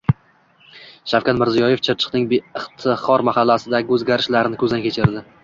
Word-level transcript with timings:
Shavkat 1.11 1.37
Mirziyoyev 1.41 1.83
Chirchiqning 1.89 2.25
Iftixor 2.39 3.25
mahallasidagi 3.29 3.95
o‘zgarishlarni 3.99 4.61
ko‘zdan 4.65 4.85
kechirdi 4.89 5.25